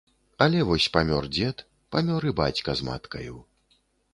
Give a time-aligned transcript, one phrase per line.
[0.45, 1.61] Але вось памёр дзед,
[1.97, 3.35] памёр і бацька з маткаю.